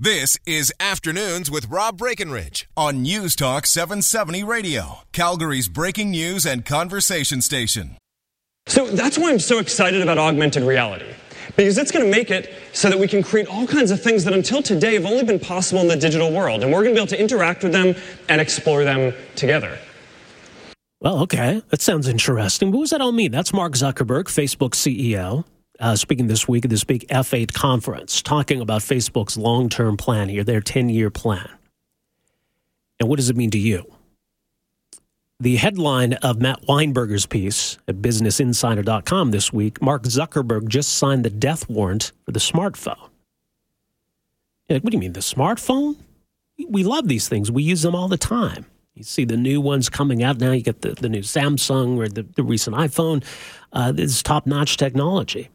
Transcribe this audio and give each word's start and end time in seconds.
This 0.00 0.38
is 0.46 0.72
Afternoons 0.78 1.50
with 1.50 1.66
Rob 1.66 1.98
Breckenridge 1.98 2.68
on 2.76 3.02
News 3.02 3.34
Talk 3.34 3.66
770 3.66 4.44
Radio, 4.44 5.00
Calgary's 5.10 5.68
breaking 5.68 6.12
news 6.12 6.46
and 6.46 6.64
conversation 6.64 7.42
station. 7.42 7.96
So 8.68 8.86
that's 8.86 9.18
why 9.18 9.32
I'm 9.32 9.40
so 9.40 9.58
excited 9.58 10.00
about 10.00 10.16
augmented 10.16 10.62
reality. 10.62 11.12
Because 11.56 11.78
it's 11.78 11.90
going 11.90 12.04
to 12.04 12.10
make 12.12 12.30
it 12.30 12.54
so 12.72 12.88
that 12.88 12.96
we 12.96 13.08
can 13.08 13.24
create 13.24 13.48
all 13.48 13.66
kinds 13.66 13.90
of 13.90 14.00
things 14.00 14.22
that 14.22 14.32
until 14.32 14.62
today 14.62 14.94
have 14.94 15.04
only 15.04 15.24
been 15.24 15.40
possible 15.40 15.80
in 15.80 15.88
the 15.88 15.96
digital 15.96 16.30
world. 16.30 16.62
And 16.62 16.72
we're 16.72 16.84
going 16.84 16.94
to 16.94 17.00
be 17.00 17.02
able 17.02 17.08
to 17.08 17.20
interact 17.20 17.64
with 17.64 17.72
them 17.72 17.96
and 18.28 18.40
explore 18.40 18.84
them 18.84 19.12
together. 19.34 19.80
Well, 21.00 21.18
okay. 21.22 21.60
That 21.70 21.82
sounds 21.82 22.06
interesting. 22.06 22.70
What 22.70 22.82
does 22.82 22.90
that 22.90 23.00
all 23.00 23.10
mean? 23.10 23.32
That's 23.32 23.52
Mark 23.52 23.72
Zuckerberg, 23.72 24.26
Facebook 24.26 24.74
CEO 24.74 25.44
uh, 25.80 25.96
speaking 25.96 26.26
this 26.26 26.48
week 26.48 26.64
at 26.64 26.70
this 26.70 26.84
big 26.84 27.06
F8 27.08 27.52
conference, 27.52 28.22
talking 28.22 28.60
about 28.60 28.82
Facebook's 28.82 29.36
long 29.36 29.68
term 29.68 29.96
plan 29.96 30.28
here, 30.28 30.44
their 30.44 30.60
10 30.60 30.88
year 30.88 31.10
plan. 31.10 31.48
And 33.00 33.08
what 33.08 33.16
does 33.16 33.30
it 33.30 33.36
mean 33.36 33.50
to 33.52 33.58
you? 33.58 33.94
The 35.40 35.56
headline 35.56 36.14
of 36.14 36.40
Matt 36.40 36.62
Weinberger's 36.62 37.26
piece 37.26 37.78
at 37.86 37.96
BusinessInsider.com 37.96 39.30
this 39.30 39.52
week 39.52 39.80
Mark 39.80 40.02
Zuckerberg 40.02 40.66
just 40.66 40.94
signed 40.94 41.24
the 41.24 41.30
death 41.30 41.68
warrant 41.70 42.10
for 42.24 42.32
the 42.32 42.40
smartphone. 42.40 43.10
Like, 44.68 44.82
what 44.82 44.90
do 44.90 44.96
you 44.96 45.00
mean, 45.00 45.12
the 45.12 45.20
smartphone? 45.20 45.96
We 46.68 46.82
love 46.82 47.06
these 47.06 47.28
things, 47.28 47.52
we 47.52 47.62
use 47.62 47.82
them 47.82 47.94
all 47.94 48.08
the 48.08 48.18
time. 48.18 48.66
You 48.94 49.04
see 49.04 49.24
the 49.24 49.36
new 49.36 49.60
ones 49.60 49.88
coming 49.88 50.24
out 50.24 50.40
now. 50.40 50.50
You 50.50 50.60
get 50.60 50.82
the, 50.82 50.90
the 50.90 51.08
new 51.08 51.20
Samsung 51.20 51.98
or 51.98 52.08
the, 52.08 52.24
the 52.34 52.42
recent 52.42 52.74
iPhone. 52.74 53.22
Uh, 53.72 53.92
this 53.92 54.10
is 54.10 54.24
top 54.24 54.44
notch 54.44 54.76
technology 54.76 55.50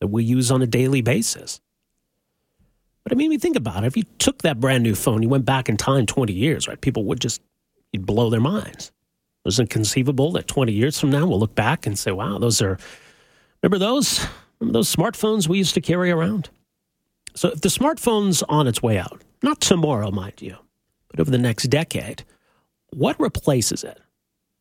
that 0.00 0.08
we 0.08 0.24
use 0.24 0.50
on 0.50 0.62
a 0.62 0.66
daily 0.66 1.00
basis. 1.00 1.60
But 3.02 3.12
I 3.12 3.14
mean, 3.16 3.30
we 3.30 3.38
think 3.38 3.56
about 3.56 3.84
it. 3.84 3.86
If 3.86 3.96
you 3.96 4.02
took 4.18 4.42
that 4.42 4.60
brand 4.60 4.82
new 4.82 4.94
phone, 4.94 5.22
you 5.22 5.28
went 5.28 5.44
back 5.44 5.68
in 5.68 5.76
time 5.76 6.06
20 6.06 6.32
years, 6.32 6.66
right? 6.66 6.80
People 6.80 7.04
would 7.04 7.20
just 7.20 7.40
you'd 7.92 8.06
blow 8.06 8.30
their 8.30 8.40
minds. 8.40 8.92
It 9.44 9.58
not 9.58 9.70
conceivable 9.70 10.32
that 10.32 10.48
20 10.48 10.72
years 10.72 10.98
from 10.98 11.10
now 11.10 11.26
we'll 11.26 11.38
look 11.38 11.54
back 11.54 11.86
and 11.86 11.96
say, 11.96 12.10
wow, 12.10 12.38
those 12.38 12.60
are, 12.60 12.78
remember 13.62 13.78
those? 13.78 14.26
Remember 14.58 14.78
those 14.78 14.94
smartphones 14.94 15.46
we 15.46 15.58
used 15.58 15.74
to 15.74 15.80
carry 15.80 16.10
around? 16.10 16.50
So 17.34 17.50
if 17.50 17.60
the 17.60 17.68
smartphone's 17.68 18.42
on 18.44 18.66
its 18.66 18.82
way 18.82 18.98
out, 18.98 19.22
not 19.42 19.60
tomorrow, 19.60 20.10
mind 20.10 20.42
you, 20.42 20.56
but 21.08 21.20
over 21.20 21.30
the 21.30 21.38
next 21.38 21.64
decade, 21.64 22.24
what 22.90 23.20
replaces 23.20 23.84
it? 23.84 24.00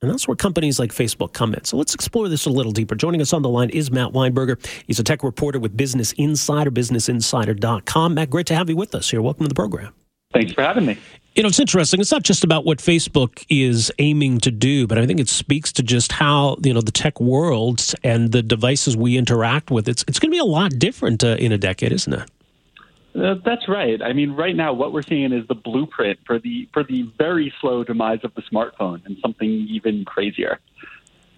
And 0.06 0.14
that's 0.14 0.28
where 0.28 0.36
companies 0.36 0.80
like 0.80 0.92
Facebook 0.92 1.34
come 1.34 1.54
in. 1.54 1.64
So 1.64 1.78
let's 1.78 1.96
explore 1.96 2.30
this 2.30 2.46
a 2.46 2.50
little 2.50 2.72
deeper. 2.72 2.96
Joining 2.96 3.22
us 3.22 3.34
on 3.34 3.42
the 3.42 3.50
line 3.50 3.72
is 3.72 3.92
Matt 3.92 4.12
Weinberger. 4.12 4.64
He's 4.86 5.00
a 5.00 5.04
tech 5.04 5.24
reporter 5.24 5.60
with 5.60 5.76
Business 5.76 6.12
Insider, 6.14 6.72
businessinsider.com. 6.72 8.14
Matt, 8.14 8.30
great 8.30 8.46
to 8.48 8.56
have 8.56 8.70
you 8.70 8.76
with 8.76 8.94
us 8.94 9.10
here. 9.10 9.22
Welcome 9.22 9.46
to 9.46 9.50
the 9.50 9.56
program. 9.56 9.94
Thanks 10.32 10.52
for 10.54 10.62
having 10.62 10.86
me. 10.86 10.98
You 11.36 11.44
know, 11.44 11.50
it's 11.50 11.60
interesting. 11.60 12.00
It's 12.00 12.12
not 12.12 12.24
just 12.24 12.44
about 12.44 12.66
what 12.66 12.78
Facebook 12.78 13.46
is 13.50 13.92
aiming 14.00 14.40
to 14.42 14.52
do, 14.52 14.86
but 14.86 14.98
I 14.98 15.06
think 15.06 15.20
it 15.20 15.28
speaks 15.28 15.74
to 15.74 15.84
just 15.84 16.12
how, 16.12 16.58
you 16.64 16.74
know, 16.74 16.82
the 16.82 16.92
tech 16.92 17.20
world 17.20 17.94
and 18.04 18.32
the 18.32 18.44
devices 18.44 18.96
we 18.96 19.18
interact 19.18 19.72
with, 19.72 19.90
it's, 19.90 20.06
it's 20.08 20.20
going 20.20 20.30
to 20.30 20.36
be 20.36 20.40
a 20.40 20.46
lot 20.46 20.78
different 20.78 21.24
uh, 21.24 21.36
in 21.40 21.52
a 21.52 21.58
decade, 21.58 21.92
isn't 21.92 22.14
it? 22.14 22.30
Uh, 23.16 23.36
that's 23.46 23.70
right. 23.70 24.02
I 24.02 24.14
mean, 24.14 24.32
right 24.32 24.56
now, 24.56 24.74
what 24.74 24.92
we're 24.92 25.02
seeing 25.02 25.32
is 25.32 25.48
the 25.48 25.56
blueprint 25.56 26.20
for 26.26 26.38
the 26.38 26.68
for 26.74 26.84
the 26.84 27.10
very 27.18 27.54
slow 27.62 27.84
demise 27.84 28.20
of 28.24 28.34
the 28.36 28.42
smartphone, 28.42 29.06
and 29.06 29.18
something 29.22 29.50
even 29.50 30.04
crazier. 30.04 30.60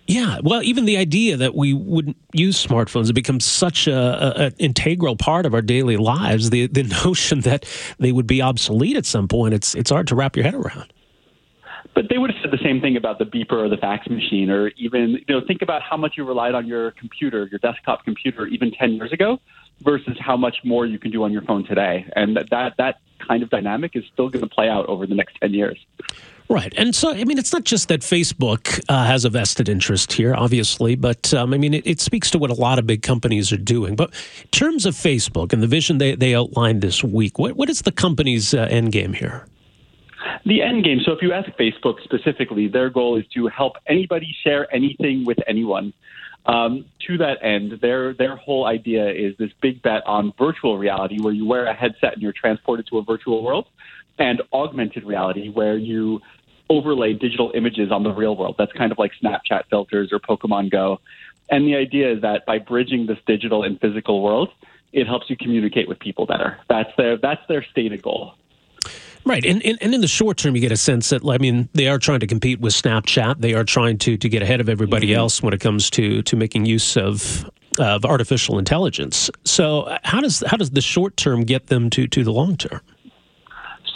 Yeah, 0.08 0.40
well, 0.42 0.64
even 0.64 0.86
the 0.86 0.98
idea 0.98 1.36
that 1.36 1.54
we 1.54 1.74
wouldn't 1.74 2.16
use 2.32 2.66
smartphones, 2.66 3.10
it 3.10 3.14
becomes 3.14 3.44
such 3.44 3.88
a, 3.88 4.54
integral 4.58 5.18
part 5.18 5.46
of 5.46 5.54
our 5.54 5.62
daily 5.62 5.98
lives. 5.98 6.50
The 6.50 6.68
the 6.68 6.84
notion 7.06 7.42
that 7.42 7.66
they 8.00 8.12
would 8.12 8.28
be 8.28 8.42
obsolete 8.42 8.98
at 8.98 9.06
some 9.06 9.28
point, 9.28 9.54
it's 9.54 9.76
it's 9.76 9.92
hard 9.92 10.08
to 10.08 10.16
wrap 10.16 10.36
your 10.36 10.46
head 10.46 10.56
around. 10.56 10.92
But 11.94 12.06
they 12.10 12.18
would 12.18 12.32
have 12.32 12.42
said 12.42 12.52
the 12.52 12.64
same 12.64 12.80
thing 12.80 12.96
about 12.96 13.18
the 13.18 13.26
beeper 13.26 13.54
or 13.54 13.70
the 13.70 13.78
fax 13.78 14.08
machine, 14.08 14.50
or 14.50 14.70
even 14.78 15.20
you 15.28 15.36
know 15.40 15.42
think 15.46 15.62
about 15.62 15.84
how 15.84 15.98
much 15.98 16.14
you 16.18 16.26
relied 16.26 16.56
on 16.56 16.66
your 16.66 16.92
computer, 16.92 17.48
your 17.52 17.60
desktop 17.60 18.04
computer, 18.04 18.48
even 18.48 18.72
ten 18.72 18.94
years 18.94 19.12
ago 19.12 19.40
versus 19.82 20.18
how 20.20 20.38
much 20.38 20.58
more 20.64 20.86
you 20.86 21.00
can 21.00 21.12
do 21.12 21.24
on 21.24 21.32
your 21.32 21.44
phone 21.44 21.66
today. 21.66 22.06
And 22.16 22.36
that 22.38 22.50
that, 22.50 22.74
that 22.78 23.00
kind 23.28 23.44
of 23.44 23.50
dynamic 23.50 23.92
is 23.96 24.04
still 24.14 24.30
going 24.30 24.48
to 24.48 24.50
play 24.50 24.70
out 24.70 24.86
over 24.88 25.06
the 25.06 25.16
next 25.16 25.38
10 25.42 25.54
years. 25.54 25.78
Right. 26.50 26.74
And 26.78 26.96
so, 26.96 27.12
I 27.12 27.26
mean, 27.26 27.38
it's 27.38 27.52
not 27.52 27.66
just 27.66 27.90
that 27.90 28.02
Facebook 28.02 28.82
uh, 28.88 29.06
has 29.06 29.26
a 29.26 29.30
vested 29.30 29.68
interest 29.68 30.14
here, 30.14 30.34
obviously, 30.34 30.96
but 30.96 31.34
um, 31.34 31.54
I 31.54 31.58
mean, 31.58 31.74
it, 31.74 31.86
it, 31.86 32.00
speaks 32.00 32.32
to 32.32 32.38
what 32.38 32.50
a 32.50 32.54
lot 32.54 32.80
of 32.80 32.88
big 32.88 33.02
companies 33.02 33.52
are 33.52 33.58
doing. 33.58 33.98
But 33.98 34.12
in 34.44 34.48
terms 34.52 34.86
of 34.86 34.96
Facebook 34.96 35.52
and 35.52 35.62
the 35.62 35.68
vision 35.68 35.98
they, 35.98 36.16
they 36.16 36.34
outlined 36.34 36.82
this 36.82 37.04
week, 37.04 37.38
what, 37.38 37.58
what 37.58 37.70
is 37.70 37.82
the 37.82 37.92
company's 37.92 38.54
uh, 38.54 38.68
end 38.70 38.94
game 38.94 39.12
here? 39.12 39.46
The 40.46 40.62
end 40.62 40.86
game. 40.86 41.02
So, 41.04 41.12
if 41.12 41.22
you 41.22 41.34
ask 41.34 41.50
Facebook 41.60 42.02
specifically, 42.04 42.70
their 42.70 42.90
goal 42.90 43.18
is 43.18 43.26
to 43.34 43.48
help 43.48 43.74
anybody 43.86 44.34
share 44.44 44.74
anything 44.74 45.26
with 45.26 45.40
anyone. 45.48 45.94
Um, 46.48 46.86
to 47.08 47.18
that 47.18 47.44
end, 47.44 47.80
their 47.82 48.14
their 48.14 48.38
whole 48.38 48.66
idea 48.66 49.10
is 49.10 49.36
this 49.38 49.52
big 49.62 49.82
bet 49.82 50.06
on 50.08 50.34
virtual 50.38 50.78
reality, 50.78 51.20
where 51.20 51.34
you 51.34 51.46
wear 51.46 51.66
a 51.66 51.74
headset 51.74 52.14
and 52.14 52.22
you're 52.22 52.34
transported 52.34 52.88
to 52.88 52.98
a 53.00 53.04
virtual 53.04 53.44
world, 53.44 53.68
and 54.18 54.42
augmented 54.54 55.04
reality, 55.04 55.50
where 55.50 55.78
you 55.78 56.22
overlay 56.70 57.14
digital 57.14 57.52
images 57.54 57.92
on 57.92 58.04
the 58.04 58.12
real 58.12 58.36
world. 58.36 58.56
That's 58.58 58.72
kind 58.74 58.92
of 58.92 58.98
like 58.98 59.12
Snapchat 59.22 59.64
filters 59.70 60.12
or 60.12 60.20
Pokemon 60.20 60.72
Go. 60.72 61.00
And 61.50 61.66
the 61.66 61.76
idea 61.76 62.12
is 62.14 62.22
that 62.22 62.46
by 62.46 62.60
bridging 62.60 63.06
this 63.06 63.20
digital 63.26 63.64
and 63.64 63.80
physical 63.80 64.22
world, 64.22 64.50
it 64.92 65.08
helps 65.08 65.30
you 65.30 65.38
communicate 65.38 65.88
with 65.88 66.00
people 66.00 66.26
better. 66.26 66.58
That's 66.70 66.90
their 66.98 67.18
that's 67.18 67.46
their 67.48 67.64
stated 67.64 68.02
goal. 68.02 68.36
Right, 69.28 69.46
and, 69.46 69.64
and, 69.66 69.78
and 69.82 69.94
in 69.94 70.02
the 70.02 70.08
short 70.08 70.38
term, 70.38 70.56
you 70.56 70.62
get 70.62 70.72
a 70.72 70.78
sense 70.78 71.10
that 71.10 71.22
I 71.28 71.38
mean 71.38 71.70
they 71.74 71.88
are 71.88 72.00
trying 72.00 72.22
to 72.22 72.28
compete 72.28 72.60
with 72.60 72.74
Snapchat. 72.74 73.40
They 73.40 73.54
are 73.54 73.64
trying 73.64 73.98
to 74.00 74.18
to 74.18 74.30
get 74.30 74.42
ahead 74.42 74.62
of 74.62 74.70
everybody 74.70 75.08
mm-hmm. 75.08 75.20
else 75.20 75.44
when 75.44 75.54
it 75.54 75.60
comes 75.60 75.90
to 75.92 76.22
to 76.24 76.36
making 76.36 76.66
use 76.66 76.96
of 76.98 77.50
of 77.80 78.06
artificial 78.06 78.58
intelligence. 78.58 79.30
So 79.44 79.98
how 80.04 80.22
does 80.22 80.44
how 80.48 80.58
does 80.58 80.72
the 80.72 80.82
short 80.82 81.18
term 81.18 81.44
get 81.44 81.68
them 81.68 81.90
to 81.92 82.08
to 82.08 82.24
the 82.24 82.32
long 82.32 82.58
term? 82.58 82.82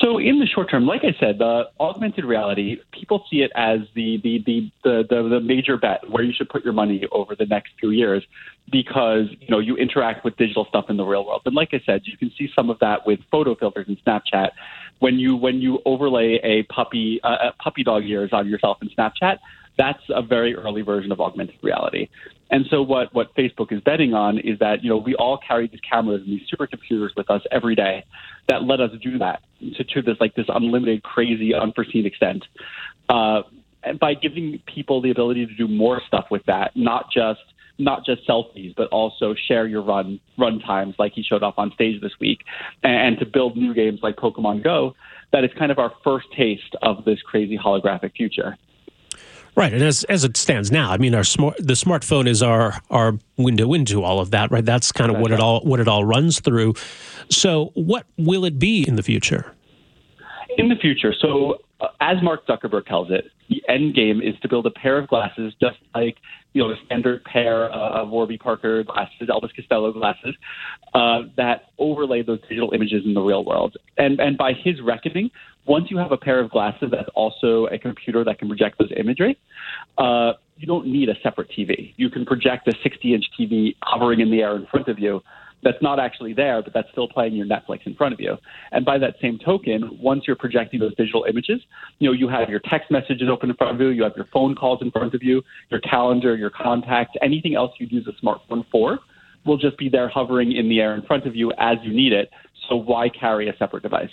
So 0.02 0.18
in 0.18 0.40
the 0.40 0.48
short 0.48 0.70
term, 0.72 0.88
like 0.88 1.02
I 1.04 1.16
said, 1.20 1.38
the 1.38 1.66
augmented 1.80 2.26
reality, 2.26 2.78
people 2.92 3.24
see 3.30 3.42
it 3.42 3.52
as 3.56 3.82
the 3.94 4.20
the, 4.24 4.44
the 4.46 4.72
the 4.84 5.04
the 5.08 5.30
the 5.30 5.40
major 5.40 5.78
bet 5.78 6.10
where 6.10 6.24
you 6.24 6.34
should 6.36 6.50
put 6.50 6.64
your 6.64 6.74
money 6.74 7.06
over 7.12 7.36
the 7.36 7.46
next 7.46 7.74
few 7.80 7.92
years 7.92 8.24
because 8.72 9.26
you 9.40 9.48
know 9.50 9.60
you 9.60 9.76
interact 9.76 10.26
with 10.26 10.36
digital 10.38 10.66
stuff 10.66 10.86
in 10.90 10.98
the 10.98 11.04
real 11.04 11.26
world. 11.26 11.42
And 11.46 11.54
like 11.54 11.70
I 11.74 11.82
said, 11.86 12.02
you 12.06 12.18
can 12.18 12.32
see 12.38 12.50
some 12.56 12.72
of 12.72 12.80
that 12.80 13.06
with 13.06 13.20
photo 13.30 13.54
filters 13.54 13.88
in 13.88 13.98
Snapchat 13.98 14.50
when 15.00 15.20
you 15.20 15.36
when 15.36 15.62
you 15.62 15.80
overlay 15.86 16.40
a 16.44 16.64
puppy 16.64 17.20
uh, 17.24 17.52
puppy 17.62 17.84
dog 17.84 18.04
ears 18.06 18.32
on 18.34 18.48
yourself 18.48 18.78
in 18.82 18.90
Snapchat, 18.90 19.38
that's 19.78 20.04
a 20.10 20.22
very 20.22 20.56
early 20.56 20.82
version 20.82 21.12
of 21.12 21.20
augmented 21.20 21.56
reality. 21.62 22.10
And 22.50 22.66
so 22.70 22.82
what 22.82 23.14
what 23.14 23.34
Facebook 23.36 23.72
is 23.72 23.82
betting 23.82 24.14
on 24.14 24.38
is 24.38 24.60
that 24.60 24.84
you 24.84 24.90
know 24.90 24.98
we 24.98 25.16
all 25.16 25.40
carry 25.46 25.68
these 25.68 25.80
cameras 25.90 26.22
and 26.26 26.32
these 26.32 26.48
supercomputers 26.54 27.10
with 27.16 27.30
us 27.30 27.42
every 27.52 27.76
day 27.76 28.04
that 28.50 28.64
let 28.64 28.82
us 28.82 28.92
do 29.02 29.18
that 29.20 29.42
to, 29.78 29.84
to 29.84 30.02
this 30.02 30.18
like 30.20 30.36
this 30.36 30.48
unlimited, 30.50 31.02
crazy, 31.04 31.54
unforeseen 31.54 32.06
extent. 32.06 32.44
Uh, 33.08 33.42
and 33.84 34.00
by 34.00 34.14
giving 34.14 34.62
people 34.74 35.02
the 35.02 35.12
ability 35.12 35.46
to 35.46 35.56
do 35.56 35.68
more 35.68 36.02
stuff 36.08 36.26
with 36.30 36.46
that, 36.46 36.72
not 36.76 37.06
just 37.12 37.40
not 37.80 38.06
just 38.06 38.28
selfies, 38.28 38.76
but 38.76 38.88
also 38.90 39.34
share 39.48 39.66
your 39.66 39.82
run 39.82 40.20
run 40.38 40.60
times, 40.60 40.96
like 41.00 41.14
he 41.14 41.24
showed 41.24 41.44
off 41.44 41.56
on 41.58 41.72
stage 41.74 42.02
this 42.02 42.12
week, 42.20 42.40
and, 42.84 42.94
and 42.94 43.20
to 43.20 43.26
build 43.26 43.58
new 43.58 43.74
games 43.74 44.00
like 44.04 44.18
Pokemon 44.18 44.64
Go. 44.64 44.94
That 45.32 45.46
is 45.46 45.52
kind 45.58 45.72
of 45.72 45.80
our 45.80 45.94
first 46.04 46.28
taste 46.38 46.76
of 46.82 47.06
this 47.06 47.20
crazy 47.22 47.58
holographic 47.58 48.14
future. 48.16 48.58
Right, 49.56 49.74
and 49.74 49.84
as 49.84 50.06
as 50.06 50.24
it 50.24 50.38
stands 50.38 50.72
now, 50.72 50.92
I 50.92 50.98
mean, 50.98 51.14
our 51.14 51.26
smart 51.26 51.58
the 51.58 51.74
smartphone 51.74 52.26
is 52.26 52.42
our 52.42 52.80
our 52.90 53.18
window 53.38 53.74
into 53.74 54.02
all 54.02 54.20
of 54.20 54.32
that. 54.32 54.50
Right, 54.50 54.64
that's 54.64 54.92
kind 54.94 55.12
of 55.12 55.20
what 55.20 55.32
it 55.32 55.42
all 55.42 55.60
what 55.62 55.82
it 55.82 55.90
all 55.90 56.06
runs 56.06 56.40
through. 56.40 56.76
So, 57.30 57.72
what 57.74 58.06
will 58.18 58.46
it 58.46 58.60
be 58.60 58.88
in 58.88 58.96
the 58.96 59.04
future? 59.04 59.54
In 60.58 60.70
the 60.70 60.76
future, 60.76 61.14
so 61.20 61.60
uh, 61.82 61.88
as 62.00 62.22
Mark 62.22 62.48
Zuckerberg 62.48 62.86
tells 62.86 63.12
it, 63.12 63.26
the 63.50 63.62
end 63.68 63.94
game 63.94 64.22
is 64.22 64.36
to 64.42 64.48
build 64.48 64.66
a 64.66 64.72
pair 64.72 64.98
of 64.98 65.08
glasses 65.08 65.54
just 65.60 65.78
like 65.94 66.18
you 66.54 66.62
know, 66.62 66.70
the 66.70 66.76
standard 66.86 67.24
pair 67.24 67.66
of 67.66 68.10
Warby 68.10 68.38
Parker 68.38 68.84
glasses, 68.84 69.30
Elvis 69.30 69.56
Costello 69.56 69.92
glasses, 69.94 70.36
uh, 70.94 71.24
that 71.38 71.72
overlay 71.80 72.24
those 72.24 72.42
digital 72.42 72.72
images 72.74 73.04
in 73.06 73.14
the 73.14 73.22
real 73.22 73.46
world. 73.46 73.78
And 73.98 74.20
and 74.20 74.38
by 74.38 74.54
his 74.54 74.82
reckoning, 74.82 75.32
once 75.66 75.90
you 75.90 75.98
have 75.98 76.12
a 76.12 76.18
pair 76.18 76.40
of 76.40 76.52
glasses 76.52 76.90
that's 76.92 77.10
also 77.16 77.68
a 77.68 77.78
computer 77.78 78.24
that 78.26 78.40
can 78.40 78.48
project 78.48 78.80
those 78.80 78.92
imagery, 78.98 79.38
uh, 79.98 80.34
you 80.58 80.68
don't 80.68 80.88
need 80.88 81.10
a 81.10 81.16
separate 81.24 81.50
TV. 81.50 81.94
You 81.98 82.10
can 82.10 82.26
project 82.26 82.68
a 82.68 82.72
60-inch 82.88 83.26
TV 83.40 83.76
hovering 83.82 84.20
in 84.20 84.30
the 84.30 84.42
air 84.42 84.56
in 84.56 84.66
front 84.68 84.88
of 84.88 85.00
you 85.00 85.22
that's 85.64 85.82
not 85.82 86.00
actually 86.00 86.34
there, 86.34 86.62
but 86.62 86.74
that's 86.74 86.90
still 86.92 87.08
playing 87.08 87.34
your 87.34 87.46
Netflix 87.46 87.86
in 87.86 87.96
front 87.96 88.14
of 88.14 88.20
you. 88.20 88.38
And 88.72 88.86
by 88.86 88.98
that 88.98 89.16
same 89.22 89.40
token, 89.40 89.98
once 90.02 90.24
you're 90.28 90.36
projecting 90.36 90.80
those 90.80 90.96
digital 90.96 91.26
images, 91.30 91.62
you 92.00 92.10
know, 92.10 92.14
you 92.14 92.28
have 92.28 92.50
your 92.50 92.60
text 92.60 92.90
messages 92.92 93.30
open 93.30 93.50
in 93.50 93.56
front 93.56 93.76
of 93.76 93.82
you, 93.82 93.90
you 93.90 94.04
have 94.04 94.16
your 94.16 94.28
phone 94.34 94.56
calls 94.56 94.82
in 94.82 94.92
front 94.92 95.14
of 95.14 95.24
you, 95.24 95.44
your 95.70 95.80
calendar, 95.82 96.36
your 96.36 96.50
contacts, 96.50 97.16
anything 97.22 97.56
else 97.56 97.72
you 97.78 97.88
use 97.90 98.08
a 98.08 98.26
smartphone 98.26 98.66
for 98.72 99.00
will 99.46 99.58
just 99.58 99.78
be 99.78 99.90
there 99.90 100.08
hovering 100.08 100.52
in 100.52 100.70
the 100.70 100.80
air 100.80 100.94
in 100.94 101.02
front 101.02 101.26
of 101.26 101.36
you 101.36 101.52
as 101.58 101.78
you 101.84 101.94
need 101.94 102.14
it. 102.14 102.30
So 102.70 102.76
why 102.76 103.10
carry 103.10 103.50
a 103.50 103.58
separate 103.58 103.84
device? 103.84 104.12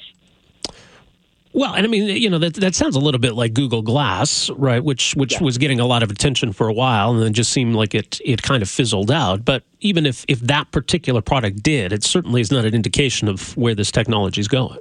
Well, 1.59 1.75
and 1.75 1.85
I 1.85 1.89
mean, 1.89 2.07
you 2.07 2.31
know, 2.31 2.39
that 2.39 2.55
that 2.55 2.77
sounds 2.77 2.95
a 2.95 3.01
little 3.01 3.19
bit 3.19 3.35
like 3.35 3.53
Google 3.53 3.83
Glass, 3.83 4.49
right? 4.51 4.79
Which 4.79 5.17
which 5.17 5.33
yeah. 5.33 5.43
was 5.43 5.59
getting 5.59 5.81
a 5.81 5.87
lot 5.87 6.05
of 6.05 6.11
attention 6.13 6.53
for 6.53 6.69
a 6.69 6.73
while, 6.73 7.11
and 7.11 7.21
then 7.21 7.33
just 7.33 7.53
seemed 7.53 7.75
like 7.75 7.97
it 7.97 8.21
it 8.25 8.43
kind 8.43 8.63
of 8.63 8.71
fizzled 8.71 9.11
out. 9.11 9.45
But 9.45 9.65
even 9.81 10.07
if 10.07 10.25
if 10.29 10.39
that 10.43 10.71
particular 10.71 11.21
product 11.21 11.65
did, 11.65 11.93
it 11.93 12.05
certainly 12.05 12.41
is 12.41 12.53
not 12.53 12.65
an 12.65 12.75
indication 12.75 13.27
of 13.27 13.57
where 13.57 13.75
this 13.75 13.91
technology 13.91 14.41
is 14.41 14.47
going. 14.47 14.79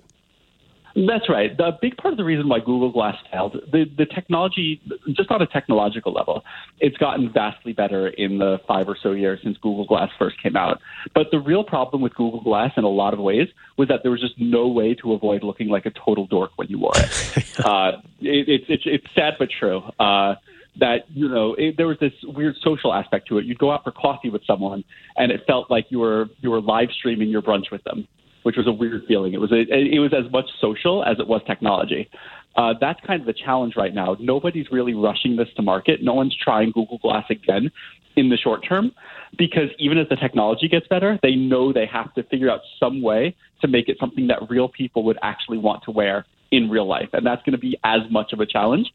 That's 1.06 1.30
right. 1.30 1.56
The 1.56 1.78
big 1.80 1.96
part 1.98 2.14
of 2.14 2.18
the 2.18 2.24
reason 2.24 2.50
why 2.50 2.58
Google 2.58 2.92
Glass 2.92 3.16
failed, 3.32 3.56
the, 3.72 3.86
the 3.98 4.06
technology, 4.06 4.82
just 5.16 5.30
on 5.30 5.44
a 5.44 5.46
technological 5.46 6.12
level, 6.12 6.44
it's 6.80 6.98
gotten 6.98 7.32
vastly 7.32 7.72
better 7.72 8.08
in 8.08 8.40
the 8.40 8.58
five 8.68 8.88
or 8.88 8.98
so 9.02 9.12
years 9.12 9.40
since 9.44 9.58
Google 9.58 9.86
Glass 9.86 10.10
first 10.18 10.42
came 10.42 10.56
out. 10.56 10.80
But 11.14 11.28
the 11.32 11.40
real 11.40 11.64
problem 11.64 12.02
with 12.02 12.16
Google 12.16 12.42
Glass 12.42 12.72
in 12.78 12.84
a 12.84 12.90
lot 12.90 13.14
of 13.14 13.20
ways 13.20 13.48
was 13.78 13.90
that 13.90 14.00
there 14.02 14.10
was 14.10 14.22
just 14.22 14.40
no 14.40 14.68
way 14.68 14.96
to 14.96 15.14
avoid 15.14 15.44
looking 15.44 15.68
like 15.68 15.86
a 15.86 15.92
total 15.92 16.26
dork 16.26 16.52
when 16.56 16.68
you 16.68 16.80
wore 16.80 16.94
it. 16.96 17.60
uh, 17.66 17.92
it, 18.20 18.50
it, 18.50 18.62
it 18.68 18.80
it's 18.86 19.06
sad 19.14 19.36
but 19.38 19.50
true. 19.60 19.84
Uh, 20.00 20.36
that 20.80 21.06
you 21.10 21.28
know 21.28 21.56
it, 21.56 21.76
there 21.78 21.88
was 21.88 21.98
this 22.00 22.14
weird 22.24 22.56
social 22.64 22.92
aspect 22.92 23.28
to 23.28 23.38
it. 23.38 23.46
You'd 23.46 23.60
go 23.60 23.72
out 23.72 23.84
for 23.84 23.92
coffee 23.92 24.30
with 24.30 24.44
someone, 24.46 24.84
and 25.16 25.32
it 25.32 25.42
felt 25.46 25.70
like 25.70 25.86
you 25.90 26.00
were 26.00 26.26
you 26.40 26.50
were 26.50 26.62
live 26.62 26.90
streaming 26.98 27.30
your 27.30 27.44
brunch 27.44 27.72
with 27.72 27.84
them 27.84 28.08
which 28.44 28.58
was 28.58 28.68
a 28.68 28.72
weird 28.72 29.04
feeling. 29.08 29.34
It 29.34 29.42
was 29.42 29.52
a, 29.52 29.66
it 29.70 30.00
was 30.00 30.14
as 30.14 30.32
much 30.32 30.46
social 30.60 31.04
as 31.04 31.20
it 31.20 31.28
was 31.28 31.42
technology. 31.46 32.10
Uh, 32.56 32.74
that's 32.80 33.00
kind 33.06 33.22
of 33.22 33.28
the 33.28 33.34
challenge 33.34 33.76
right 33.76 33.94
now. 33.94 34.18
Nobody's 34.20 34.72
really 34.72 34.96
rushing 34.96 35.36
this 35.36 35.48
to 35.58 35.62
market. 35.62 36.02
No 36.02 36.14
one's 36.14 36.36
trying 36.36 36.72
Google 36.72 36.98
Glass 36.98 37.26
again 37.30 37.72
in 38.16 38.30
the 38.30 38.38
short 38.38 38.66
term 38.68 38.92
because 39.38 39.70
even 39.78 40.00
as 40.00 40.10
the 40.10 40.16
technology 40.16 40.68
gets 40.68 40.88
better, 40.88 41.20
they 41.22 41.36
know 41.36 41.72
they 41.72 41.86
have 41.86 42.14
to 42.16 42.24
figure 42.24 42.50
out 42.50 42.62
some 42.80 43.02
way 43.02 43.36
to 43.62 43.68
make 43.68 43.88
it 43.90 43.98
something 44.00 44.28
that 44.28 44.50
real 44.50 44.68
people 44.68 45.04
would 45.04 45.20
actually 45.22 45.60
want 45.60 45.84
to 45.84 45.92
wear 45.92 46.26
in 46.52 46.70
real 46.70 46.88
life. 46.88 47.10
And 47.14 47.26
that's 47.26 47.44
going 47.44 47.54
to 47.54 47.60
be 47.60 47.78
as 47.84 48.02
much 48.10 48.34
of 48.34 48.40
a 48.40 48.46
challenge 48.46 48.92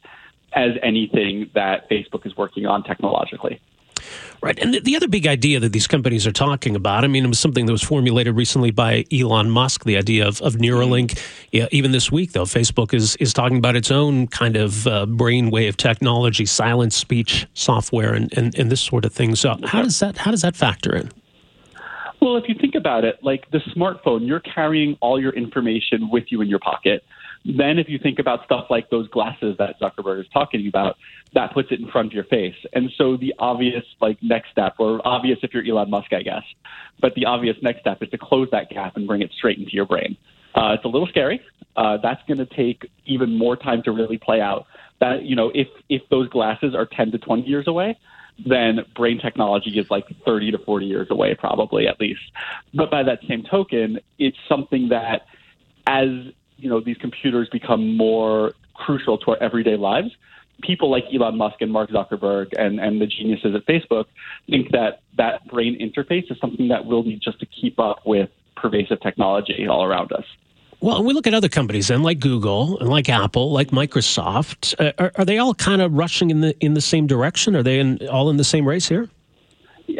as 0.54 0.72
anything 0.82 1.50
that 1.54 1.88
Facebook 1.88 2.26
is 2.26 2.36
working 2.36 2.66
on 2.66 2.82
technologically. 2.82 3.60
Right. 4.42 4.58
And 4.58 4.74
the, 4.74 4.96
other 4.96 5.06
big 5.06 5.28
idea 5.28 5.60
that 5.60 5.72
these 5.72 5.86
companies 5.86 6.26
are 6.26 6.32
talking 6.32 6.74
about, 6.74 7.04
I 7.04 7.06
mean, 7.06 7.24
it 7.24 7.28
was 7.28 7.38
something 7.38 7.66
that 7.66 7.72
was 7.72 7.82
formulated 7.82 8.34
recently 8.34 8.72
by 8.72 9.04
Elon 9.12 9.50
Musk, 9.50 9.84
the 9.84 9.96
idea 9.96 10.26
of, 10.26 10.42
of 10.42 10.54
Neuralink. 10.54 11.16
Yeah, 11.52 11.68
even 11.70 11.92
this 11.92 12.10
week, 12.10 12.32
though, 12.32 12.42
Facebook 12.42 12.92
is, 12.92 13.14
is 13.16 13.32
talking 13.32 13.56
about 13.56 13.76
its 13.76 13.92
own 13.92 14.26
kind 14.26 14.56
of 14.56 14.88
uh, 14.88 15.06
brainwave 15.06 15.76
technology, 15.76 16.44
silent 16.44 16.92
speech 16.92 17.46
software, 17.54 18.14
and, 18.14 18.36
and, 18.36 18.58
and 18.58 18.68
this 18.68 18.80
sort 18.80 19.04
of 19.04 19.12
thing. 19.12 19.36
So, 19.36 19.56
how 19.62 19.82
does 19.82 20.00
that 20.00 20.18
how 20.18 20.32
does 20.32 20.42
that 20.42 20.56
factor 20.56 20.96
in? 20.96 21.12
Well, 22.20 22.36
if 22.36 22.48
you 22.48 22.56
think 22.60 22.74
about 22.74 23.04
it, 23.04 23.20
like 23.22 23.48
the 23.52 23.58
smartphone, 23.76 24.26
you're 24.26 24.40
carrying 24.40 24.96
all 25.00 25.20
your 25.20 25.32
information 25.32 26.10
with 26.10 26.24
you 26.30 26.40
in 26.40 26.48
your 26.48 26.58
pocket. 26.58 27.04
Then, 27.44 27.78
if 27.78 27.88
you 27.88 27.98
think 27.98 28.18
about 28.18 28.44
stuff 28.44 28.66
like 28.70 28.88
those 28.90 29.08
glasses 29.08 29.56
that 29.58 29.80
Zuckerberg 29.80 30.20
is 30.20 30.26
talking 30.32 30.68
about, 30.68 30.96
that 31.34 31.52
puts 31.52 31.72
it 31.72 31.80
in 31.80 31.88
front 31.88 32.06
of 32.06 32.12
your 32.12 32.24
face. 32.24 32.54
And 32.72 32.90
so, 32.96 33.16
the 33.16 33.34
obvious 33.38 33.84
like 34.00 34.22
next 34.22 34.50
step, 34.50 34.74
or 34.78 35.00
obvious 35.04 35.38
if 35.42 35.52
you're 35.52 35.64
Elon 35.64 35.90
Musk, 35.90 36.12
I 36.12 36.22
guess, 36.22 36.44
but 37.00 37.14
the 37.14 37.26
obvious 37.26 37.56
next 37.60 37.80
step 37.80 38.02
is 38.02 38.10
to 38.10 38.18
close 38.18 38.48
that 38.52 38.70
gap 38.70 38.96
and 38.96 39.06
bring 39.06 39.22
it 39.22 39.32
straight 39.36 39.58
into 39.58 39.72
your 39.72 39.86
brain. 39.86 40.16
Uh, 40.54 40.74
it's 40.74 40.84
a 40.84 40.88
little 40.88 41.08
scary. 41.08 41.40
Uh, 41.76 41.96
that's 42.02 42.20
going 42.28 42.38
to 42.38 42.46
take 42.46 42.90
even 43.06 43.36
more 43.36 43.56
time 43.56 43.82
to 43.82 43.90
really 43.90 44.18
play 44.18 44.40
out. 44.40 44.66
That 45.00 45.24
you 45.24 45.34
know, 45.34 45.50
if 45.54 45.68
if 45.88 46.02
those 46.10 46.28
glasses 46.28 46.74
are 46.74 46.86
10 46.86 47.12
to 47.12 47.18
20 47.18 47.42
years 47.42 47.66
away, 47.66 47.98
then 48.46 48.80
brain 48.94 49.18
technology 49.18 49.78
is 49.78 49.90
like 49.90 50.04
30 50.24 50.52
to 50.52 50.58
40 50.58 50.86
years 50.86 51.08
away, 51.10 51.34
probably 51.34 51.86
at 51.86 52.00
least. 52.00 52.20
But 52.74 52.90
by 52.90 53.02
that 53.02 53.20
same 53.28 53.42
token, 53.42 53.98
it's 54.18 54.36
something 54.48 54.88
that 54.90 55.26
as 55.86 56.08
you 56.62 56.70
know 56.70 56.80
these 56.80 56.96
computers 56.98 57.48
become 57.50 57.96
more 57.96 58.52
crucial 58.74 59.18
to 59.18 59.32
our 59.32 59.42
everyday 59.42 59.76
lives, 59.76 60.10
people 60.62 60.90
like 60.90 61.04
Elon 61.12 61.36
Musk 61.36 61.56
and 61.60 61.70
Mark 61.72 61.90
Zuckerberg 61.90 62.52
and, 62.58 62.80
and 62.80 63.00
the 63.00 63.06
geniuses 63.06 63.54
at 63.54 63.66
Facebook 63.66 64.06
think 64.48 64.70
that 64.70 65.00
that 65.18 65.46
brain 65.48 65.78
interface 65.78 66.30
is 66.30 66.38
something 66.40 66.68
that 66.68 66.86
we'll 66.86 67.02
need 67.02 67.20
just 67.20 67.40
to 67.40 67.46
keep 67.46 67.78
up 67.78 68.06
with 68.06 68.30
pervasive 68.56 69.00
technology 69.00 69.66
all 69.66 69.84
around 69.84 70.12
us. 70.12 70.24
Well, 70.80 71.04
we 71.04 71.14
look 71.14 71.28
at 71.28 71.34
other 71.34 71.48
companies 71.48 71.90
and 71.90 72.02
like 72.02 72.18
Google 72.18 72.78
and 72.80 72.88
like 72.88 73.08
Apple, 73.08 73.52
like 73.52 73.68
Microsoft. 73.68 74.74
Uh, 74.80 74.92
are, 74.98 75.12
are, 75.14 75.24
they 75.24 75.38
all 75.38 75.54
kind 75.54 75.80
of 75.80 75.92
rushing 75.92 76.30
in 76.30 76.40
the 76.40 76.56
in 76.64 76.74
the 76.74 76.80
same 76.80 77.06
direction? 77.06 77.54
Are 77.54 77.62
they 77.62 77.78
in, 77.78 78.08
all 78.08 78.30
in 78.30 78.36
the 78.36 78.44
same 78.44 78.66
race 78.66 78.88
here? 78.88 79.08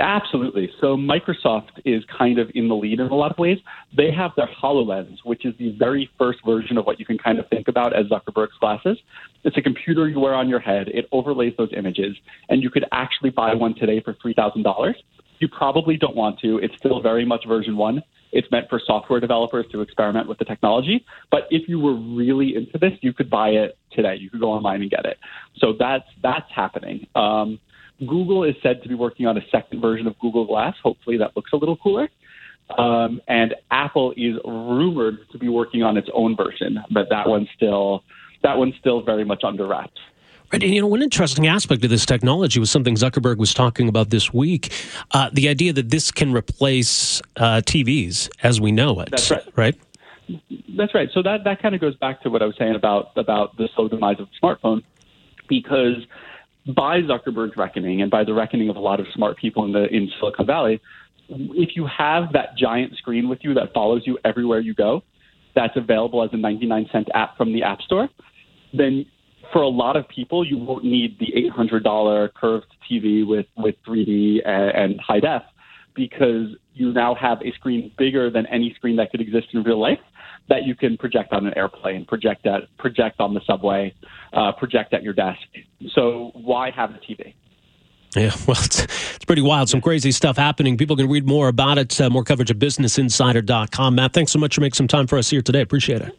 Absolutely. 0.01 0.71
So 0.81 0.97
Microsoft 0.97 1.81
is 1.85 2.05
kind 2.17 2.39
of 2.39 2.51
in 2.55 2.69
the 2.69 2.75
lead 2.75 3.01
in 3.01 3.07
a 3.07 3.15
lot 3.15 3.31
of 3.31 3.39
ways. 3.39 3.59
They 3.97 4.11
have 4.11 4.33
their 4.37 4.49
HoloLens, 4.63 5.19
which 5.25 5.45
is 5.45 5.55
the 5.59 5.75
very 5.79 6.11
first 6.19 6.41
version 6.45 6.79
of 6.79 6.87
what 6.87 6.99
you 6.99 7.07
can 7.07 7.19
kind 7.19 7.39
of 7.39 7.49
think 7.49 7.69
about 7.69 7.95
as 7.95 8.07
Zuckerberg's 8.07 8.57
glasses. 8.61 8.99
It's 9.45 9.57
a 9.57 9.63
computer 9.63 10.09
you 10.09 10.21
wear 10.21 10.35
on 10.35 10.49
your 10.49 10.61
head. 10.61 10.89
It 10.89 11.07
overlays 11.13 11.55
those 11.59 11.71
images, 11.77 12.17
and 12.49 12.63
you 12.63 12.71
could 12.71 12.85
actually 12.93 13.31
buy 13.31 13.55
one 13.55 13.75
today 13.75 14.01
for 14.01 14.15
$3,000. 14.15 14.95
You 15.39 15.49
probably 15.49 15.97
don't 15.97 16.15
want 16.15 16.39
to. 16.41 16.59
It's 16.59 16.77
still 16.77 17.01
very 17.01 17.25
much 17.25 17.45
version 17.47 17.77
one. 17.77 18.03
It's 18.33 18.51
meant 18.51 18.69
for 18.71 18.81
software 18.85 19.21
developers 19.21 19.67
to 19.73 19.83
experiment 19.83 20.27
with 20.27 20.39
the 20.39 20.45
technology. 20.45 21.05
But 21.31 21.43
if 21.51 21.69
you 21.69 21.79
were 21.79 21.95
really 21.95 22.55
into 22.57 22.79
this, 22.79 22.93
you 23.03 23.13
could 23.13 23.29
buy 23.29 23.51
it 23.51 23.77
today. 23.93 24.17
You 24.19 24.31
could 24.31 24.41
go 24.41 24.51
online 24.51 24.81
and 24.81 24.91
get 24.91 25.05
it. 25.05 25.19
So 25.59 25.75
that's 25.79 26.07
that's 26.23 26.51
happening. 26.55 27.07
Um, 27.15 27.61
Google 28.07 28.45
is 28.45 28.55
said 28.63 28.83
to 28.83 28.89
be 28.89 28.95
working 28.95 29.27
on 29.27 29.37
a 29.37 29.43
second 29.51 29.81
version 29.81 30.07
of 30.07 30.19
Google 30.19 30.47
Glass. 30.47 30.75
Hopefully, 30.83 31.19
that 31.19 31.37
looks 31.37 31.53
a 31.53 31.57
little 31.57 31.77
cooler. 31.77 32.09
Um, 32.79 33.21
and 33.29 33.55
Apple 33.71 34.13
is 34.17 34.37
rumored 34.45 35.19
to 35.31 35.39
be 35.39 35.49
working 35.49 35.83
on 35.83 35.97
its 35.97 36.09
own 36.15 36.37
version, 36.37 36.79
but 36.91 37.09
that 37.11 37.29
one's 37.29 37.49
still 37.55 38.05
that 38.43 38.57
one's 38.57 38.75
still 38.81 39.03
very 39.03 39.25
much 39.25 39.45
under 39.45 39.67
wraps. 39.67 40.01
Right, 40.53 40.63
and 40.63 40.75
you 40.75 40.81
know, 40.81 40.87
one 40.87 41.03
interesting 41.03 41.47
aspect 41.47 41.83
of 41.85 41.91
this 41.91 42.05
technology 42.05 42.61
was 42.61 42.71
something 42.71 42.95
Zuckerberg 42.95 43.39
was 43.39 43.55
talking 43.55 43.89
about 43.89 44.11
this 44.11 44.33
week: 44.33 44.73
uh, 45.13 45.31
the 45.33 45.49
idea 45.49 45.73
that 45.73 45.91
this 45.91 46.11
can 46.11 46.33
replace 46.33 47.21
uh, 47.37 47.63
TVs 47.65 48.31
as 48.43 48.61
we 48.61 48.73
know 48.73 49.01
it. 49.01 49.11
That's 49.11 49.31
right. 49.31 49.43
Right. 49.57 49.81
That's 50.77 50.95
right. 50.95 51.09
So 51.13 51.23
that 51.23 51.45
that 51.45 51.61
kind 51.61 51.75
of 51.75 51.81
goes 51.81 51.97
back 51.97 52.23
to 52.23 52.31
what 52.31 52.43
I 52.43 52.47
was 52.47 52.57
saying 52.59 52.75
about 52.75 53.13
about 53.17 53.57
the 53.57 53.69
slow 53.75 53.89
demise 53.89 54.21
of 54.21 54.29
the 54.29 54.47
smartphone, 54.47 54.83
because 55.49 56.07
by 56.67 57.01
Zuckerberg's 57.01 57.57
reckoning 57.57 58.03
and 58.03 58.11
by 58.11 58.25
the 58.25 58.35
reckoning 58.35 58.69
of 58.69 58.77
a 58.77 58.81
lot 58.81 59.01
of 59.01 59.07
smart 59.15 59.37
people 59.37 59.65
in 59.65 59.73
the 59.73 59.87
in 59.87 60.11
Silicon 60.19 60.47
Valley, 60.47 60.81
if 61.29 61.77
you 61.77 61.87
have 61.87 62.33
that 62.33 62.57
giant 62.57 62.97
screen 62.97 63.29
with 63.29 63.41
you 63.43 63.55
that 63.55 63.73
follows 63.73 64.03
you 64.05 64.19
everywhere 64.25 64.61
you 64.61 64.75
go, 64.75 65.03
that's 65.55 65.77
available 65.77 66.23
as 66.23 66.31
a 66.33 66.37
99 66.37 66.89
cent 66.93 67.09
app 67.15 67.37
from 67.37 67.53
the 67.53 67.63
App 67.63 67.81
Store, 67.83 68.09
then 68.73 69.07
for 69.53 69.63
a 69.63 69.69
lot 69.69 69.97
of 69.97 70.09
people, 70.09 70.47
you 70.47 70.57
won't 70.57 70.85
need 70.85 71.19
the 71.19 71.27
$800 71.57 72.33
curved 72.35 72.67
TV 72.91 73.27
with, 73.27 73.47
with 73.57 73.75
3D 73.87 74.47
and, 74.47 74.93
and 74.93 75.01
high 75.01 75.21
def 75.21 75.43
because 75.95 76.49
you 76.75 76.93
now 76.93 77.15
have 77.15 77.39
a 77.43 77.53
screen 77.53 77.93
bigger 77.99 78.31
than 78.31 78.47
any 78.47 78.73
screen 78.77 78.97
that 78.97 79.11
could 79.11 79.21
exist 79.21 79.49
in 79.53 79.63
real 79.63 79.81
life 79.81 79.99
that 80.49 80.65
you 80.65 80.75
can 80.75 80.97
project 80.97 81.33
on 81.33 81.47
an 81.47 81.57
airplane, 81.57 82.05
project 82.05 82.47
at 82.47 82.75
project 82.79 83.21
on 83.21 83.35
the 83.35 83.41
subway, 83.47 83.95
uh, 84.33 84.53
project 84.53 84.93
at 84.93 85.03
your 85.03 85.13
desk. 85.13 85.41
So 85.95 86.33
why 86.35 86.71
have 86.71 86.91
a 86.91 86.99
TV? 86.99 87.35
Yeah, 88.17 88.33
well, 88.47 88.57
it's, 88.63 88.83
it's 88.83 89.25
pretty 89.25 89.43
wild. 89.43 89.69
Some 89.69 89.81
crazy 89.81 90.13
stuff 90.13 90.37
happening. 90.37 90.77
People 90.77 90.97
can 90.97 91.09
read 91.09 91.27
more 91.27 91.49
about 91.49 91.79
it. 91.79 92.01
Uh, 92.01 92.11
more 92.11 92.25
coverage 92.25 92.51
at 92.51 92.59
businessinsider.com. 92.59 93.95
Matt, 93.95 94.13
thanks 94.13 94.33
so 94.33 94.39
much 94.39 94.55
for 94.55 94.61
making 94.61 94.75
some 94.75 94.89
time 94.89 95.07
for 95.07 95.19
us 95.19 95.31
here 95.31 95.43
today. 95.43 95.61
Appreciate 95.61 96.03
it. 96.03 96.19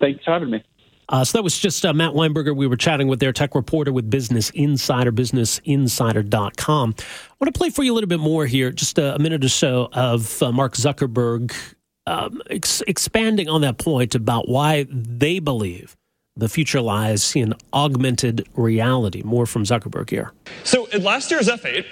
Thanks 0.00 0.24
for 0.24 0.32
having 0.32 0.50
me. 0.50 0.62
Uh, 1.08 1.24
so 1.24 1.38
that 1.38 1.42
was 1.42 1.58
just 1.58 1.84
uh, 1.84 1.92
Matt 1.92 2.12
Weinberger. 2.12 2.54
We 2.54 2.68
were 2.68 2.76
chatting 2.76 3.08
with 3.08 3.18
their 3.18 3.32
tech 3.32 3.56
reporter 3.56 3.92
with 3.92 4.08
Business 4.08 4.50
Insider, 4.50 5.10
businessinsider.com. 5.10 6.94
I 6.98 7.34
want 7.40 7.52
to 7.52 7.58
play 7.58 7.70
for 7.70 7.82
you 7.82 7.92
a 7.92 7.94
little 7.94 8.08
bit 8.08 8.20
more 8.20 8.46
here, 8.46 8.70
just 8.70 8.96
a, 8.96 9.16
a 9.16 9.18
minute 9.18 9.44
or 9.44 9.48
so 9.48 9.88
of 9.92 10.40
uh, 10.40 10.52
Mark 10.52 10.74
Zuckerberg 10.74 11.52
um, 12.10 12.42
ex- 12.50 12.82
expanding 12.88 13.48
on 13.48 13.60
that 13.60 13.78
point 13.78 14.14
about 14.14 14.48
why 14.48 14.86
they 14.90 15.38
believe 15.38 15.96
The 16.36 16.48
future 16.48 16.80
lies 16.80 17.36
in 17.36 17.54
augmented 17.72 18.48
reality. 18.54 19.22
More 19.22 19.46
from 19.46 19.64
Zuckerberg 19.64 20.10
here. 20.10 20.32
So, 20.64 20.88
at 20.92 21.02
last 21.02 21.30
year's 21.30 21.48
F8, 21.48 21.84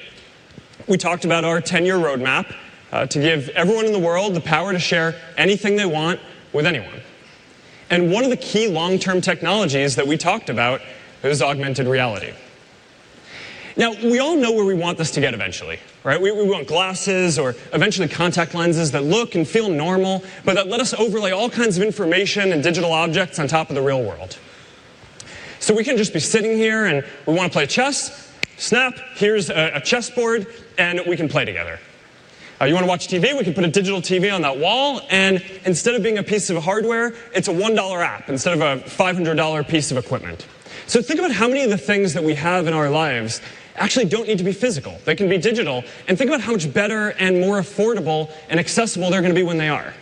we 0.86 0.96
talked 0.96 1.24
about 1.24 1.44
our 1.44 1.60
10 1.60 1.84
year 1.84 1.98
roadmap 1.98 2.54
uh, 2.92 3.06
to 3.06 3.20
give 3.20 3.48
everyone 3.50 3.84
in 3.84 3.92
the 3.92 3.98
world 3.98 4.34
the 4.34 4.40
power 4.40 4.72
to 4.72 4.78
share 4.78 5.14
anything 5.36 5.76
they 5.76 5.86
want 5.86 6.18
with 6.52 6.66
anyone. 6.66 7.00
And 7.90 8.10
one 8.12 8.24
of 8.24 8.30
the 8.30 8.36
key 8.36 8.68
long 8.68 8.98
term 8.98 9.20
technologies 9.20 9.96
that 9.96 10.06
we 10.06 10.16
talked 10.16 10.50
about 10.50 10.80
is 11.22 11.42
augmented 11.42 11.86
reality. 11.86 12.32
Now, 13.78 13.92
we 13.92 14.18
all 14.18 14.36
know 14.36 14.50
where 14.50 14.64
we 14.64 14.74
want 14.74 14.98
this 14.98 15.12
to 15.12 15.20
get 15.20 15.34
eventually, 15.34 15.78
right? 16.02 16.20
We, 16.20 16.32
we, 16.32 16.50
want 16.50 16.66
glasses 16.66 17.38
or 17.38 17.54
eventually 17.72 18.08
contact 18.08 18.52
lenses 18.52 18.90
that 18.90 19.04
look 19.04 19.36
and 19.36 19.46
feel 19.46 19.70
normal, 19.70 20.24
but 20.44 20.54
that 20.56 20.66
let 20.66 20.80
us 20.80 20.92
overlay 20.94 21.30
all 21.30 21.48
kinds 21.48 21.76
of 21.76 21.84
information 21.84 22.50
and 22.52 22.60
digital 22.60 22.92
objects 22.92 23.38
on 23.38 23.46
top 23.46 23.68
of 23.68 23.76
the 23.76 23.82
real 23.82 24.02
world. 24.02 24.36
So 25.60 25.72
we 25.72 25.84
can 25.84 25.96
just 25.96 26.12
be 26.12 26.18
sitting 26.18 26.56
here 26.56 26.86
and 26.86 27.04
we 27.24 27.34
want 27.34 27.52
to 27.52 27.56
play 27.56 27.66
chess, 27.66 28.34
snap, 28.56 28.98
here's 29.14 29.48
a, 29.48 29.76
a 29.76 29.80
chessboard, 29.80 30.48
and 30.76 31.00
we 31.06 31.16
can 31.16 31.28
play 31.28 31.44
together. 31.44 31.78
Uh, 32.60 32.64
you 32.64 32.74
want 32.74 32.82
to 32.82 32.88
watch 32.88 33.06
TV? 33.06 33.38
We 33.38 33.44
can 33.44 33.54
put 33.54 33.62
a 33.62 33.70
digital 33.70 34.00
TV 34.00 34.34
on 34.34 34.42
that 34.42 34.58
wall, 34.58 35.02
and 35.08 35.40
instead 35.64 35.94
of 35.94 36.02
being 36.02 36.18
a 36.18 36.24
piece 36.24 36.50
of 36.50 36.60
hardware, 36.64 37.14
it's 37.32 37.46
a 37.46 37.52
$1 37.52 38.04
app 38.04 38.28
instead 38.28 38.54
of 38.54 38.60
a 38.60 38.82
$500 38.84 39.68
piece 39.68 39.92
of 39.92 39.98
equipment. 39.98 40.48
So 40.88 41.00
think 41.00 41.20
about 41.20 41.30
how 41.30 41.46
many 41.46 41.62
of 41.62 41.70
the 41.70 41.78
things 41.78 42.14
that 42.14 42.24
we 42.24 42.34
have 42.34 42.66
in 42.66 42.72
our 42.72 42.90
lives 42.90 43.40
actually 43.78 44.06
don't 44.06 44.26
need 44.26 44.38
to 44.38 44.44
be 44.44 44.52
physical. 44.52 44.98
They 45.04 45.14
can 45.14 45.28
be 45.28 45.38
digital. 45.38 45.84
And 46.06 46.18
think 46.18 46.30
about 46.30 46.40
how 46.40 46.52
much 46.52 46.72
better 46.72 47.10
and 47.10 47.40
more 47.40 47.60
affordable 47.60 48.30
and 48.48 48.60
accessible 48.60 49.10
they're 49.10 49.22
going 49.22 49.34
to 49.34 49.40
be 49.40 49.46
when 49.46 49.58
they 49.58 49.68
are. 49.68 49.94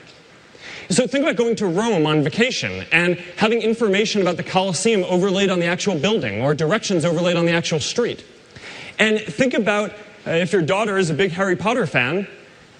So 0.88 1.06
think 1.06 1.24
about 1.24 1.36
going 1.36 1.56
to 1.56 1.66
Rome 1.66 2.06
on 2.06 2.22
vacation 2.22 2.86
and 2.92 3.16
having 3.36 3.60
information 3.60 4.22
about 4.22 4.36
the 4.36 4.44
Colosseum 4.44 5.04
overlaid 5.04 5.50
on 5.50 5.58
the 5.58 5.66
actual 5.66 5.98
building 5.98 6.40
or 6.40 6.54
directions 6.54 7.04
overlaid 7.04 7.36
on 7.36 7.44
the 7.44 7.52
actual 7.52 7.80
street. 7.80 8.24
And 8.98 9.20
think 9.20 9.54
about 9.54 9.90
uh, 10.26 10.30
if 10.30 10.52
your 10.52 10.62
daughter 10.62 10.96
is 10.96 11.10
a 11.10 11.14
big 11.14 11.32
Harry 11.32 11.56
Potter 11.56 11.86
fan, 11.86 12.28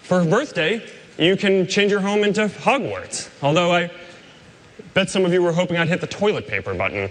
for 0.07 0.23
her 0.23 0.31
birthday, 0.31 0.87
you 1.19 1.37
can 1.37 1.67
change 1.67 1.91
your 1.91 2.00
home 2.00 2.23
into 2.23 2.47
Hogwarts. 2.47 3.29
Although 3.43 3.73
I 3.73 3.91
bet 4.95 5.11
some 5.11 5.25
of 5.25 5.33
you 5.33 5.43
were 5.43 5.53
hoping 5.53 5.76
I'd 5.76 5.88
hit 5.88 6.00
the 6.00 6.07
toilet 6.07 6.47
paper 6.47 6.75
button. 6.75 7.11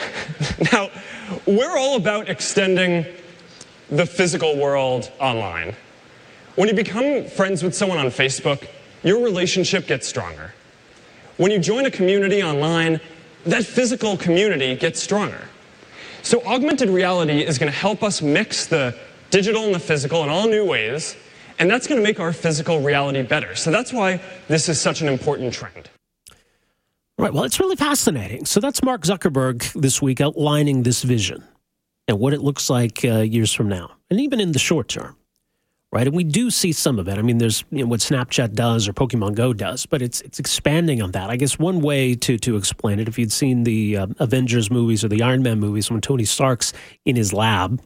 now, 0.72 0.88
we're 1.46 1.76
all 1.76 1.96
about 1.96 2.28
extending 2.28 3.06
the 3.90 4.06
physical 4.06 4.56
world 4.56 5.10
online. 5.18 5.74
When 6.54 6.68
you 6.68 6.74
become 6.74 7.26
friends 7.26 7.62
with 7.62 7.74
someone 7.74 7.98
on 7.98 8.06
Facebook, 8.06 8.68
your 9.02 9.22
relationship 9.22 9.86
gets 9.86 10.06
stronger. 10.06 10.54
When 11.36 11.50
you 11.50 11.58
join 11.58 11.86
a 11.86 11.90
community 11.90 12.42
online, 12.42 13.00
that 13.44 13.64
physical 13.64 14.16
community 14.16 14.76
gets 14.76 15.02
stronger. 15.02 15.48
So, 16.22 16.40
augmented 16.44 16.88
reality 16.88 17.44
is 17.44 17.58
going 17.58 17.72
to 17.72 17.76
help 17.76 18.02
us 18.02 18.22
mix 18.22 18.66
the 18.66 18.96
digital 19.30 19.64
and 19.64 19.74
the 19.74 19.80
physical 19.80 20.22
in 20.22 20.28
all 20.28 20.46
new 20.46 20.64
ways, 20.64 21.16
and 21.58 21.68
that's 21.68 21.86
going 21.88 22.00
to 22.00 22.04
make 22.04 22.20
our 22.20 22.32
physical 22.32 22.80
reality 22.80 23.22
better. 23.22 23.56
So, 23.56 23.72
that's 23.72 23.92
why 23.92 24.22
this 24.46 24.68
is 24.68 24.80
such 24.80 25.00
an 25.00 25.08
important 25.08 25.52
trend. 25.52 25.90
Right. 27.22 27.32
Well, 27.32 27.44
it's 27.44 27.60
really 27.60 27.76
fascinating. 27.76 28.46
So 28.46 28.58
that's 28.58 28.82
Mark 28.82 29.02
Zuckerberg 29.02 29.80
this 29.80 30.02
week 30.02 30.20
outlining 30.20 30.82
this 30.82 31.04
vision 31.04 31.44
and 32.08 32.18
what 32.18 32.32
it 32.32 32.40
looks 32.40 32.68
like 32.68 33.04
uh, 33.04 33.18
years 33.18 33.52
from 33.52 33.68
now, 33.68 33.92
and 34.10 34.18
even 34.18 34.40
in 34.40 34.50
the 34.50 34.58
short 34.58 34.88
term. 34.88 35.16
Right, 35.92 36.08
and 36.08 36.16
we 36.16 36.24
do 36.24 36.50
see 36.50 36.72
some 36.72 36.98
of 36.98 37.06
it. 37.06 37.18
I 37.18 37.22
mean, 37.22 37.38
there's 37.38 37.64
you 37.70 37.84
know, 37.84 37.86
what 37.86 38.00
Snapchat 38.00 38.54
does 38.54 38.88
or 38.88 38.92
Pokemon 38.92 39.36
Go 39.36 39.52
does, 39.52 39.86
but 39.86 40.02
it's 40.02 40.20
it's 40.22 40.40
expanding 40.40 41.00
on 41.00 41.12
that. 41.12 41.30
I 41.30 41.36
guess 41.36 41.60
one 41.60 41.80
way 41.80 42.16
to 42.16 42.38
to 42.38 42.56
explain 42.56 42.98
it, 42.98 43.06
if 43.06 43.20
you'd 43.20 43.30
seen 43.30 43.62
the 43.62 43.98
uh, 43.98 44.06
Avengers 44.18 44.68
movies 44.68 45.04
or 45.04 45.08
the 45.08 45.22
Iron 45.22 45.44
Man 45.44 45.60
movies, 45.60 45.92
when 45.92 46.00
Tony 46.00 46.24
Stark's 46.24 46.72
in 47.04 47.14
his 47.14 47.32
lab, 47.32 47.80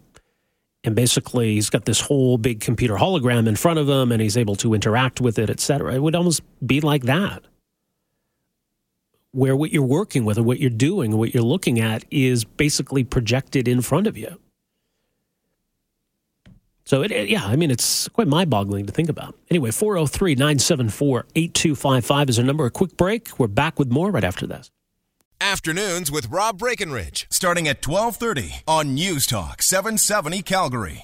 and 0.82 0.94
basically 0.94 1.56
he's 1.56 1.68
got 1.68 1.84
this 1.84 2.00
whole 2.00 2.38
big 2.38 2.60
computer 2.60 2.94
hologram 2.94 3.46
in 3.46 3.56
front 3.56 3.78
of 3.80 3.86
him, 3.86 4.12
and 4.12 4.22
he's 4.22 4.38
able 4.38 4.56
to 4.56 4.72
interact 4.72 5.20
with 5.20 5.38
it, 5.38 5.50
et 5.50 5.60
cetera. 5.60 5.94
It 5.94 6.00
would 6.00 6.14
almost 6.14 6.40
be 6.66 6.80
like 6.80 7.02
that 7.02 7.42
where 9.36 9.54
what 9.54 9.70
you're 9.70 9.82
working 9.82 10.24
with 10.24 10.38
or 10.38 10.42
what 10.42 10.60
you're 10.60 10.70
doing 10.70 11.12
or 11.12 11.18
what 11.18 11.34
you're 11.34 11.42
looking 11.42 11.78
at 11.78 12.04
is 12.10 12.44
basically 12.44 13.04
projected 13.04 13.68
in 13.68 13.82
front 13.82 14.06
of 14.06 14.16
you. 14.16 14.40
So, 16.86 17.02
it, 17.02 17.10
it, 17.10 17.28
yeah, 17.28 17.44
I 17.44 17.56
mean, 17.56 17.70
it's 17.70 18.08
quite 18.08 18.28
mind 18.28 18.48
boggling 18.48 18.86
to 18.86 18.92
think 18.92 19.08
about. 19.08 19.34
Anyway, 19.50 19.72
403 19.72 20.36
974 20.36 21.26
8255 21.34 22.28
is 22.30 22.38
our 22.38 22.44
number. 22.44 22.64
A 22.64 22.70
quick 22.70 22.96
break. 22.96 23.38
We're 23.38 23.48
back 23.48 23.78
with 23.78 23.90
more 23.90 24.10
right 24.10 24.24
after 24.24 24.46
this. 24.46 24.70
Afternoons 25.38 26.10
with 26.10 26.30
Rob 26.30 26.58
Breckenridge, 26.58 27.26
starting 27.30 27.68
at 27.68 27.86
1230 27.86 28.62
on 28.66 28.94
News 28.94 29.26
Talk 29.26 29.60
770 29.60 30.40
Calgary. 30.40 30.94